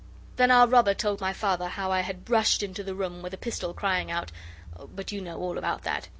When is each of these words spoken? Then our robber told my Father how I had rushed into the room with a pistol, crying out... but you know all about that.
Then 0.37 0.49
our 0.49 0.65
robber 0.65 0.95
told 0.95 1.21
my 1.21 1.31
Father 1.31 1.67
how 1.67 1.91
I 1.91 1.99
had 1.99 2.27
rushed 2.27 2.63
into 2.63 2.83
the 2.83 2.95
room 2.95 3.21
with 3.21 3.35
a 3.35 3.37
pistol, 3.37 3.71
crying 3.71 4.09
out... 4.09 4.31
but 4.89 5.11
you 5.11 5.21
know 5.21 5.37
all 5.37 5.59
about 5.59 5.83
that. 5.83 6.07